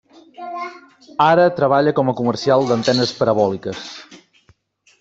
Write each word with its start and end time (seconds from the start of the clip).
Ara 1.25 1.43
treballa 1.59 1.93
com 2.01 2.09
a 2.13 2.17
comercial 2.21 2.67
d'antenes 2.71 3.15
parabòliques. 3.21 3.87